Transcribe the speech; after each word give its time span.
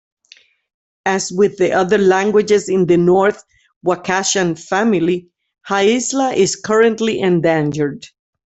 As 1.05 1.31
with 1.31 1.57
the 1.59 1.73
other 1.73 1.99
languages 1.99 2.67
in 2.69 2.87
the 2.87 2.97
North 2.97 3.43
Wakashan 3.85 4.57
family, 4.57 5.29
Haisla 5.69 6.33
is 6.35 6.55
currently 6.55 7.19
endangered. 7.19 8.07